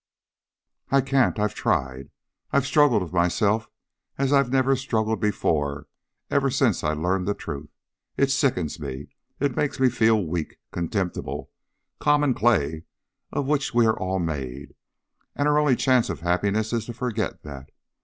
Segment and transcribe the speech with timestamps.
[0.89, 1.37] "I can't.
[1.37, 2.09] I've tried,
[2.51, 3.69] I've struggled with myself
[4.17, 5.85] as I've never struggled before,
[6.31, 7.69] ever since I learned the truth.
[8.17, 9.09] It sickens me.
[9.39, 11.51] It makes me feel the weak, contemptible,
[11.99, 12.85] common clay
[13.31, 14.73] of which we all are made,
[15.35, 17.69] and our only chance of happiness is to forget that.